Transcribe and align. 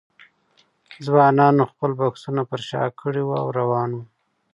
ځوانانو 1.05 1.63
خپل 1.71 1.91
بکسونه 1.99 2.41
پر 2.49 2.59
شا 2.69 2.83
کړي 2.99 3.23
وو 3.25 3.35
او 3.41 3.47
روان 3.59 3.89
وو. 3.93 4.03